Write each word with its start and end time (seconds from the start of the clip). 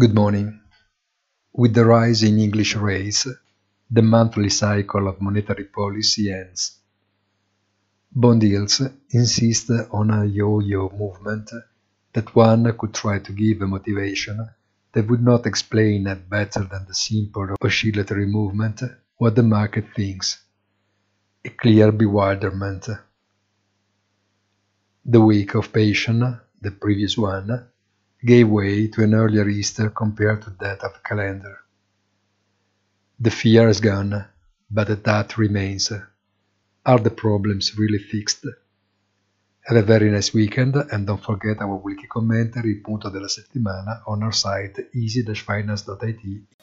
Good 0.00 0.14
morning. 0.14 0.58
With 1.52 1.74
the 1.74 1.84
rise 1.84 2.22
in 2.22 2.38
English 2.38 2.74
rates, 2.74 3.28
the 3.90 4.00
monthly 4.00 4.48
cycle 4.48 5.06
of 5.06 5.20
monetary 5.20 5.64
policy 5.64 6.32
ends. 6.32 6.78
Bond 8.10 8.42
yields 8.42 8.80
insist 9.10 9.70
on 9.90 10.10
a 10.10 10.24
yo-yo 10.24 10.88
movement 10.96 11.50
that 12.14 12.34
one 12.34 12.72
could 12.78 12.94
try 12.94 13.18
to 13.18 13.32
give 13.32 13.60
a 13.60 13.66
motivation 13.66 14.48
that 14.92 15.06
would 15.06 15.22
not 15.22 15.44
explain 15.44 16.04
better 16.30 16.60
than 16.60 16.86
the 16.88 16.94
simple 16.94 17.54
oscillatory 17.60 18.24
movement 18.24 18.80
what 19.18 19.34
the 19.34 19.42
market 19.42 19.84
thinks. 19.94 20.42
A 21.44 21.50
clear 21.50 21.92
bewilderment. 21.92 22.88
The 25.04 25.20
week 25.20 25.54
of 25.56 25.70
Passion, 25.70 26.40
the 26.58 26.70
previous 26.70 27.18
one, 27.18 27.66
gave 28.24 28.48
way 28.48 28.88
to 28.88 29.02
an 29.02 29.14
earlier 29.14 29.48
Easter 29.48 29.90
compared 29.90 30.42
to 30.42 30.50
that 30.60 30.82
of 30.82 30.92
the 30.92 31.00
calendar. 31.04 31.58
The 33.18 33.30
fear 33.30 33.68
is 33.68 33.80
gone, 33.80 34.24
but 34.70 34.88
the 34.88 34.96
doubt 34.96 35.38
remains. 35.38 35.92
Are 36.86 36.98
the 36.98 37.10
problems 37.10 37.76
really 37.76 37.98
fixed? 37.98 38.46
Have 39.66 39.76
a 39.76 39.82
very 39.82 40.10
nice 40.10 40.32
weekend 40.32 40.74
and 40.76 41.06
don't 41.06 41.22
forget 41.22 41.60
our 41.60 41.76
weekly 41.76 42.08
commentary, 42.08 42.76
punto 42.76 43.10
della 43.10 43.28
settimana, 43.28 44.02
on 44.06 44.22
our 44.22 44.32
site 44.32 44.88
easy-finance.it 44.94 46.59